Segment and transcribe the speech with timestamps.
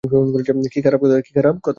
[0.73, 1.17] কী খারাপ কথা!